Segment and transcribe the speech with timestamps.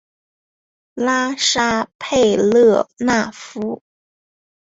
[0.95, 3.83] 拉沙佩勒纳夫。